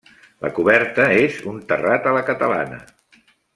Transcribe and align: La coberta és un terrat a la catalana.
La 0.45 0.49
coberta 0.59 1.05
és 1.25 1.37
un 1.53 1.61
terrat 1.73 2.09
a 2.09 2.15
la 2.19 2.25
catalana. 2.33 2.81